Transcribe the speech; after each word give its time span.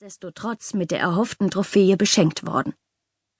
nichtsdestotrotz 0.00 0.74
mit 0.74 0.92
der 0.92 1.00
erhofften 1.00 1.50
Trophäe 1.50 1.96
beschenkt 1.96 2.46
worden. 2.46 2.72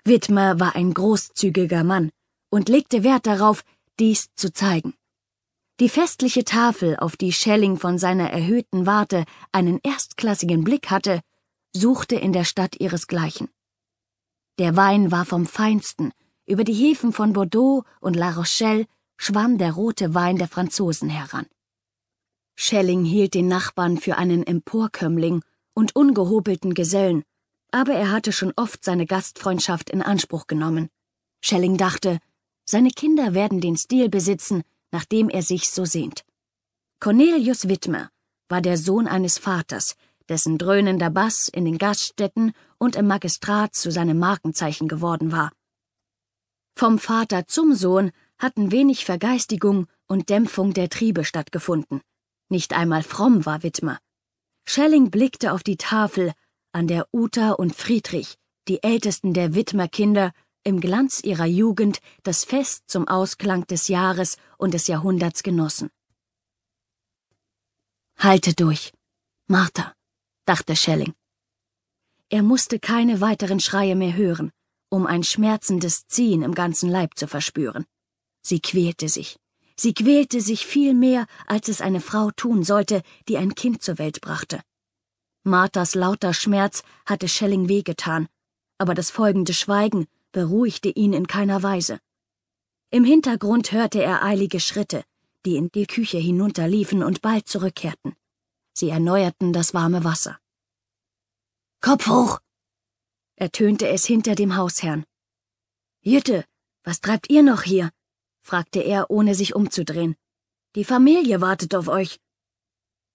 Widmer 0.02 0.58
war 0.58 0.74
ein 0.74 0.92
großzügiger 0.92 1.84
Mann 1.84 2.10
und 2.50 2.68
legte 2.68 3.04
Wert 3.04 3.28
darauf, 3.28 3.62
dies 4.00 4.34
zu 4.34 4.52
zeigen. 4.52 4.94
Die 5.78 5.88
festliche 5.88 6.42
Tafel, 6.42 6.96
auf 6.96 7.16
die 7.16 7.32
Schelling 7.32 7.76
von 7.76 7.96
seiner 7.96 8.32
erhöhten 8.32 8.86
Warte 8.86 9.24
einen 9.52 9.78
erstklassigen 9.84 10.64
Blick 10.64 10.90
hatte, 10.90 11.20
suchte 11.72 12.16
in 12.16 12.32
der 12.32 12.42
Stadt 12.42 12.80
ihresgleichen. 12.80 13.48
Der 14.58 14.74
Wein 14.74 15.12
war 15.12 15.26
vom 15.26 15.46
Feinsten, 15.46 16.10
über 16.44 16.64
die 16.64 16.74
Häfen 16.74 17.12
von 17.12 17.34
Bordeaux 17.34 17.84
und 18.00 18.16
La 18.16 18.32
Rochelle 18.32 18.86
schwamm 19.16 19.58
der 19.58 19.74
rote 19.74 20.12
Wein 20.12 20.38
der 20.38 20.48
Franzosen 20.48 21.08
heran. 21.08 21.46
Schelling 22.56 23.04
hielt 23.04 23.34
den 23.34 23.46
Nachbarn 23.46 23.96
für 23.96 24.16
einen 24.16 24.44
Emporkömmling 24.44 25.44
und 25.78 25.94
ungehobelten 25.94 26.74
Gesellen, 26.74 27.22
aber 27.70 27.92
er 27.92 28.10
hatte 28.10 28.32
schon 28.32 28.52
oft 28.56 28.84
seine 28.84 29.06
Gastfreundschaft 29.06 29.90
in 29.90 30.02
Anspruch 30.02 30.48
genommen. 30.48 30.88
Schelling 31.40 31.76
dachte, 31.76 32.18
seine 32.64 32.90
Kinder 32.90 33.32
werden 33.32 33.60
den 33.60 33.76
Stil 33.76 34.08
besitzen, 34.08 34.64
nach 34.90 35.04
dem 35.04 35.28
er 35.28 35.42
sich 35.42 35.70
so 35.70 35.84
sehnt. 35.84 36.24
Cornelius 36.98 37.68
Wittmer 37.68 38.10
war 38.48 38.60
der 38.60 38.76
Sohn 38.76 39.06
eines 39.06 39.38
Vaters, 39.38 39.94
dessen 40.28 40.58
dröhnender 40.58 41.10
Bass 41.10 41.46
in 41.46 41.64
den 41.64 41.78
Gaststätten 41.78 42.54
und 42.78 42.96
im 42.96 43.06
Magistrat 43.06 43.76
zu 43.76 43.92
seinem 43.92 44.18
Markenzeichen 44.18 44.88
geworden 44.88 45.30
war. 45.30 45.52
Vom 46.74 46.98
Vater 46.98 47.46
zum 47.46 47.72
Sohn 47.72 48.10
hatten 48.36 48.72
wenig 48.72 49.04
Vergeistigung 49.04 49.86
und 50.08 50.28
Dämpfung 50.28 50.74
der 50.74 50.88
Triebe 50.88 51.24
stattgefunden. 51.24 52.00
Nicht 52.48 52.72
einmal 52.72 53.04
fromm 53.04 53.46
war 53.46 53.62
Wittmer. 53.62 54.00
Schelling 54.70 55.10
blickte 55.10 55.54
auf 55.54 55.62
die 55.62 55.78
Tafel, 55.78 56.34
an 56.72 56.88
der 56.88 57.08
Uta 57.10 57.52
und 57.52 57.74
Friedrich, 57.74 58.36
die 58.68 58.82
ältesten 58.82 59.32
der 59.32 59.54
Widmerkinder, 59.54 60.32
im 60.62 60.82
Glanz 60.82 61.24
ihrer 61.24 61.46
Jugend 61.46 62.00
das 62.22 62.44
Fest 62.44 62.84
zum 62.86 63.08
Ausklang 63.08 63.66
des 63.66 63.88
Jahres 63.88 64.36
und 64.58 64.74
des 64.74 64.86
Jahrhunderts 64.86 65.42
genossen. 65.42 65.88
Halte 68.18 68.52
durch, 68.52 68.92
Martha, 69.46 69.94
dachte 70.44 70.76
Schelling. 70.76 71.14
Er 72.28 72.42
musste 72.42 72.78
keine 72.78 73.22
weiteren 73.22 73.60
Schreie 73.60 73.96
mehr 73.96 74.16
hören, 74.16 74.52
um 74.90 75.06
ein 75.06 75.22
schmerzendes 75.22 76.06
Ziehen 76.08 76.42
im 76.42 76.54
ganzen 76.54 76.90
Leib 76.90 77.16
zu 77.16 77.26
verspüren. 77.26 77.86
Sie 78.42 78.60
quälte 78.60 79.08
sich. 79.08 79.38
Sie 79.80 79.94
quälte 79.94 80.40
sich 80.40 80.66
viel 80.66 80.92
mehr, 80.92 81.26
als 81.46 81.68
es 81.68 81.80
eine 81.80 82.00
Frau 82.00 82.32
tun 82.32 82.64
sollte, 82.64 83.02
die 83.28 83.38
ein 83.38 83.54
Kind 83.54 83.80
zur 83.80 83.98
Welt 83.98 84.20
brachte. 84.20 84.60
Marthas 85.44 85.94
lauter 85.94 86.34
Schmerz 86.34 86.82
hatte 87.06 87.28
Schelling 87.28 87.68
wehgetan, 87.68 88.28
aber 88.78 88.94
das 88.94 89.10
folgende 89.10 89.54
Schweigen 89.54 90.08
beruhigte 90.32 90.88
ihn 90.88 91.12
in 91.12 91.28
keiner 91.28 91.62
Weise. 91.62 92.00
Im 92.90 93.04
Hintergrund 93.04 93.70
hörte 93.70 94.02
er 94.02 94.24
eilige 94.24 94.58
Schritte, 94.58 95.04
die 95.46 95.56
in 95.56 95.70
die 95.70 95.86
Küche 95.86 96.18
hinunterliefen 96.18 97.04
und 97.04 97.22
bald 97.22 97.46
zurückkehrten. 97.48 98.16
Sie 98.74 98.88
erneuerten 98.88 99.52
das 99.52 99.74
warme 99.74 100.02
Wasser. 100.02 100.40
Kopf 101.80 102.08
hoch! 102.08 102.40
ertönte 103.36 103.86
es 103.88 104.04
hinter 104.04 104.34
dem 104.34 104.56
Hausherrn. 104.56 105.04
Jütte, 106.00 106.44
was 106.82 107.00
treibt 107.00 107.30
ihr 107.30 107.44
noch 107.44 107.62
hier? 107.62 107.92
Fragte 108.48 108.80
er, 108.80 109.10
ohne 109.10 109.34
sich 109.34 109.54
umzudrehen. 109.54 110.16
Die 110.74 110.84
Familie 110.84 111.42
wartet 111.42 111.74
auf 111.74 111.86
euch. 111.86 112.18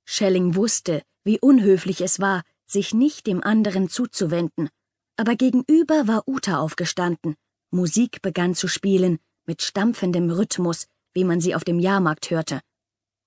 Schelling 0.06 0.56
wusste, 0.56 1.02
wie 1.24 1.40
unhöflich 1.40 2.02
es 2.02 2.20
war, 2.20 2.44
sich 2.66 2.94
nicht 2.94 3.26
dem 3.26 3.44
anderen 3.44 3.90
zuzuwenden, 3.90 4.70
aber 5.18 5.36
gegenüber 5.36 6.08
war 6.08 6.28
Uta 6.28 6.60
aufgestanden, 6.60 7.36
Musik 7.72 8.22
begann 8.22 8.54
zu 8.54 8.68
spielen, 8.68 9.18
mit 9.46 9.64
stampfendem 9.64 10.30
Rhythmus, 10.30 10.86
wie 11.14 11.24
man 11.24 11.42
sie 11.42 11.56
auf 11.56 11.64
dem 11.64 11.80
Jahrmarkt 11.80 12.30
hörte. 12.30 12.62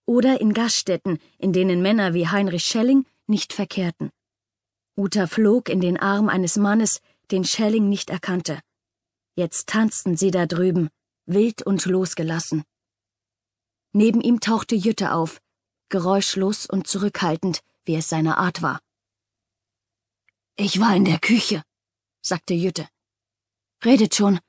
Oder 0.07 0.41
in 0.41 0.53
Gaststätten, 0.53 1.19
in 1.39 1.53
denen 1.53 1.83
Männer 1.83 2.15
wie 2.15 2.29
Heinrich 2.29 2.65
Schelling 2.65 3.05
nicht 3.27 3.53
verkehrten. 3.53 4.11
Uta 4.97 5.27
flog 5.27 5.69
in 5.69 5.81
den 5.81 5.97
Arm 5.99 6.29
eines 6.29 6.57
Mannes, 6.57 7.01
den 7.33 7.45
Schelling 7.45 7.89
nicht 7.89 8.11
erkannte. 8.11 8.61
Jetzt 9.35 9.69
tanzten 9.69 10.17
sie 10.17 10.31
da 10.31 10.47
drüben, 10.47 10.89
wild 11.27 11.63
und 11.63 11.85
losgelassen. 11.85 12.65
Neben 13.93 14.21
ihm 14.21 14.41
tauchte 14.41 14.75
Jütte 14.75 15.13
auf, 15.13 15.41
geräuschlos 15.89 16.67
und 16.67 16.87
zurückhaltend, 16.87 17.63
wie 17.85 17.97
es 17.97 18.09
seine 18.09 18.39
Art 18.39 18.63
war. 18.63 18.81
Ich 20.57 20.81
war 20.81 20.95
in 20.97 21.05
der 21.05 21.19
Küche, 21.19 21.63
sagte 22.23 22.55
Jütte. 22.55 22.89
Redet 23.85 24.15
schon. 24.15 24.41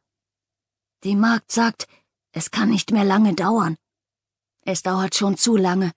Die 1.03 1.15
Magd 1.15 1.51
sagt, 1.51 1.87
es 2.31 2.51
kann 2.51 2.69
nicht 2.69 2.91
mehr 2.91 3.03
lange 3.03 3.33
dauern. 3.33 3.77
Es 4.61 4.83
dauert 4.83 5.15
schon 5.15 5.37
zu 5.37 5.57
lange. 5.57 5.91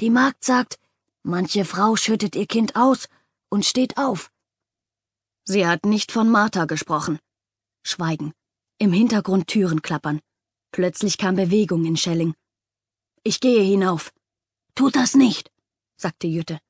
Die 0.00 0.10
Magd 0.10 0.44
sagt, 0.44 0.78
manche 1.22 1.64
Frau 1.64 1.96
schüttet 1.96 2.36
ihr 2.36 2.46
Kind 2.46 2.76
aus 2.76 3.08
und 3.48 3.64
steht 3.64 3.96
auf. 3.96 4.30
Sie 5.44 5.66
hat 5.66 5.86
nicht 5.86 6.12
von 6.12 6.28
Martha 6.30 6.66
gesprochen. 6.66 7.18
Schweigen. 7.82 8.34
Im 8.80 8.92
Hintergrund 8.92 9.48
Türen 9.48 9.82
klappern. 9.82 10.20
Plötzlich 10.70 11.18
kam 11.18 11.34
Bewegung 11.34 11.84
in 11.84 11.96
Schelling. 11.96 12.34
Ich 13.24 13.40
gehe 13.40 13.62
hinauf. 13.64 14.12
Tut 14.76 14.94
das 14.94 15.16
nicht, 15.16 15.50
sagte 15.96 16.28
Jütte. 16.28 16.60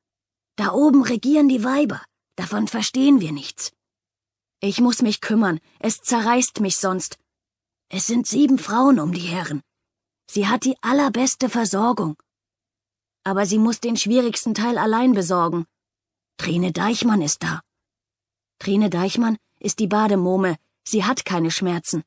Da 0.57 0.73
oben 0.73 1.03
regieren 1.03 1.51
die 1.51 1.65
Weiber. 1.65 2.03
Davon 2.35 2.67
verstehen 2.67 3.21
wir 3.21 3.33
nichts. 3.33 3.73
Ich 4.61 4.81
muss 4.81 5.03
mich 5.03 5.21
kümmern. 5.21 5.61
Es 5.81 6.01
zerreißt 6.01 6.61
mich 6.61 6.79
sonst. 6.79 7.19
Es 7.91 8.07
sind 8.07 8.27
sieben 8.27 8.57
Frauen 8.57 9.01
um 9.01 9.13
die 9.13 9.21
Herren. 9.21 9.63
Sie 10.31 10.47
hat 10.47 10.65
die 10.65 10.83
allerbeste 10.83 11.51
Versorgung. 11.51 12.17
Aber 13.23 13.45
sie 13.45 13.59
muss 13.59 13.81
den 13.81 13.99
schwierigsten 13.99 14.55
Teil 14.55 14.79
allein 14.79 15.13
besorgen. 15.13 15.67
Trine 16.39 16.73
Deichmann 16.73 17.21
ist 17.21 17.43
da. 17.43 17.61
Trine 18.59 18.89
Deichmann 18.89 19.37
ist 19.61 19.79
die 19.79 19.89
Bademome, 19.89 20.57
Sie 20.91 21.05
hat 21.05 21.27
keine 21.27 21.51
Schmerzen. 21.51 22.03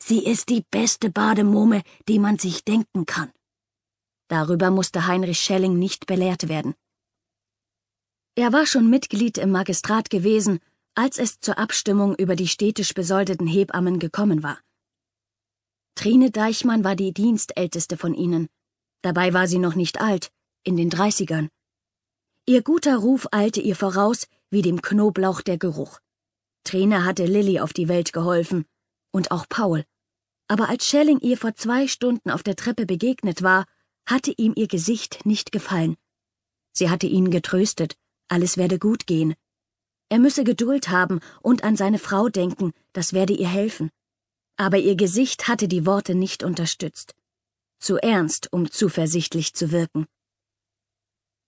Sie 0.00 0.24
ist 0.24 0.50
die 0.50 0.64
beste 0.70 1.10
Bademumme, 1.10 1.82
die 2.06 2.20
man 2.20 2.38
sich 2.38 2.64
denken 2.64 3.06
kann. 3.06 3.32
Darüber 4.28 4.70
musste 4.70 5.08
Heinrich 5.08 5.40
Schelling 5.40 5.80
nicht 5.80 6.06
belehrt 6.06 6.48
werden. 6.48 6.76
Er 8.36 8.52
war 8.52 8.66
schon 8.66 8.88
Mitglied 8.88 9.36
im 9.36 9.50
Magistrat 9.50 10.10
gewesen, 10.10 10.60
als 10.94 11.18
es 11.18 11.40
zur 11.40 11.58
Abstimmung 11.58 12.14
über 12.14 12.36
die 12.36 12.46
städtisch 12.46 12.94
besoldeten 12.94 13.48
Hebammen 13.48 13.98
gekommen 13.98 14.44
war. 14.44 14.60
Trine 15.96 16.30
Deichmann 16.30 16.84
war 16.84 16.94
die 16.94 17.12
Dienstälteste 17.12 17.96
von 17.96 18.14
ihnen. 18.14 18.48
Dabei 19.02 19.32
war 19.32 19.48
sie 19.48 19.58
noch 19.58 19.74
nicht 19.74 20.00
alt, 20.00 20.30
in 20.62 20.76
den 20.76 20.88
Dreißigern. 20.88 21.48
Ihr 22.46 22.62
guter 22.62 22.98
Ruf 22.98 23.26
eilte 23.32 23.60
ihr 23.60 23.74
voraus 23.74 24.28
wie 24.50 24.62
dem 24.62 24.82
Knoblauch 24.82 25.40
der 25.40 25.58
Geruch. 25.58 25.98
Trine 26.64 27.04
hatte 27.04 27.26
Lilly 27.26 27.60
auf 27.60 27.72
die 27.72 27.88
Welt 27.88 28.12
geholfen 28.12 28.64
und 29.12 29.30
auch 29.30 29.48
Paul. 29.48 29.84
Aber 30.48 30.68
als 30.68 30.86
Schelling 30.86 31.20
ihr 31.20 31.36
vor 31.36 31.54
zwei 31.54 31.86
Stunden 31.88 32.30
auf 32.30 32.42
der 32.42 32.56
Treppe 32.56 32.86
begegnet 32.86 33.42
war, 33.42 33.66
hatte 34.06 34.32
ihm 34.36 34.52
ihr 34.56 34.68
Gesicht 34.68 35.24
nicht 35.24 35.52
gefallen. 35.52 35.96
Sie 36.72 36.90
hatte 36.90 37.06
ihn 37.06 37.30
getröstet, 37.30 37.96
alles 38.28 38.56
werde 38.56 38.78
gut 38.78 39.06
gehen. 39.06 39.34
Er 40.08 40.18
müsse 40.18 40.44
Geduld 40.44 40.88
haben 40.88 41.20
und 41.40 41.64
an 41.64 41.76
seine 41.76 41.98
Frau 41.98 42.28
denken, 42.28 42.72
das 42.92 43.12
werde 43.12 43.32
ihr 43.32 43.48
helfen. 43.48 43.90
Aber 44.56 44.78
ihr 44.78 44.96
Gesicht 44.96 45.48
hatte 45.48 45.68
die 45.68 45.86
Worte 45.86 46.14
nicht 46.14 46.42
unterstützt. 46.42 47.14
Zu 47.78 47.96
ernst, 47.96 48.52
um 48.52 48.70
zuversichtlich 48.70 49.54
zu 49.54 49.70
wirken. 49.70 50.06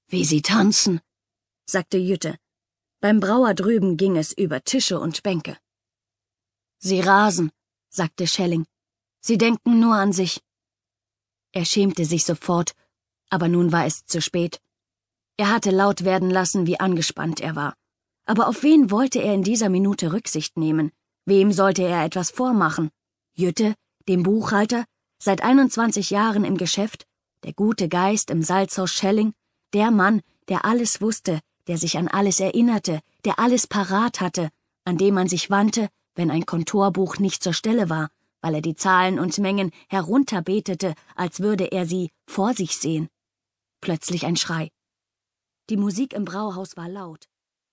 Wie 0.08 0.24
sie 0.24 0.42
tanzen, 0.42 1.00
sagte 1.66 1.98
Jütte. 1.98 2.36
Beim 3.04 3.20
Brauer 3.20 3.52
drüben 3.52 3.98
ging 3.98 4.16
es 4.16 4.32
über 4.32 4.64
Tische 4.64 4.98
und 4.98 5.22
Bänke. 5.22 5.58
Sie 6.78 7.00
rasen, 7.00 7.52
sagte 7.90 8.26
Schelling. 8.26 8.64
Sie 9.20 9.36
denken 9.36 9.78
nur 9.78 9.94
an 9.94 10.14
sich. 10.14 10.40
Er 11.52 11.66
schämte 11.66 12.06
sich 12.06 12.24
sofort, 12.24 12.74
aber 13.28 13.48
nun 13.48 13.72
war 13.72 13.84
es 13.84 14.06
zu 14.06 14.22
spät. 14.22 14.58
Er 15.36 15.50
hatte 15.50 15.70
laut 15.70 16.04
werden 16.06 16.30
lassen, 16.30 16.66
wie 16.66 16.80
angespannt 16.80 17.40
er 17.40 17.54
war. 17.54 17.74
Aber 18.24 18.48
auf 18.48 18.62
wen 18.62 18.90
wollte 18.90 19.20
er 19.20 19.34
in 19.34 19.42
dieser 19.42 19.68
Minute 19.68 20.14
Rücksicht 20.14 20.56
nehmen? 20.56 20.90
Wem 21.26 21.52
sollte 21.52 21.82
er 21.82 22.06
etwas 22.06 22.30
vormachen? 22.30 22.88
Jütte, 23.34 23.74
dem 24.08 24.22
Buchhalter, 24.22 24.86
seit 25.18 25.42
21 25.42 26.08
Jahren 26.08 26.46
im 26.46 26.56
Geschäft, 26.56 27.04
der 27.42 27.52
gute 27.52 27.90
Geist 27.90 28.30
im 28.30 28.42
Salzhaus 28.42 28.92
Schelling, 28.92 29.34
der 29.74 29.90
Mann, 29.90 30.22
der 30.48 30.64
alles 30.64 31.02
wusste, 31.02 31.40
der 31.66 31.78
sich 31.78 31.96
an 31.98 32.08
alles 32.08 32.40
erinnerte, 32.40 33.00
der 33.24 33.38
alles 33.38 33.66
parat 33.66 34.20
hatte, 34.20 34.50
an 34.84 34.98
dem 34.98 35.14
man 35.14 35.28
sich 35.28 35.50
wandte, 35.50 35.88
wenn 36.14 36.30
ein 36.30 36.46
Kontorbuch 36.46 37.18
nicht 37.18 37.42
zur 37.42 37.52
Stelle 37.52 37.88
war, 37.90 38.10
weil 38.40 38.56
er 38.56 38.60
die 38.60 38.76
Zahlen 38.76 39.18
und 39.18 39.38
Mengen 39.38 39.70
herunterbetete, 39.88 40.94
als 41.14 41.40
würde 41.40 41.64
er 41.64 41.86
sie 41.86 42.10
vor 42.26 42.54
sich 42.54 42.76
sehen. 42.76 43.08
Plötzlich 43.80 44.26
ein 44.26 44.36
Schrei. 44.36 44.70
Die 45.70 45.76
Musik 45.76 46.12
im 46.12 46.24
Brauhaus 46.24 46.76
war 46.76 46.88
laut. 46.88 47.26